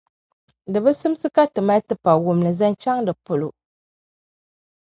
di 0.71 0.79
bi 0.83 0.91
simdi 0.99 1.27
ka 1.35 1.43
ti 1.53 1.59
mali 1.67 1.81
tipawumli 1.89 2.51
zaŋ 2.59 2.73
chaŋ 2.81 2.97
di 3.07 3.13
polo. 3.25 3.47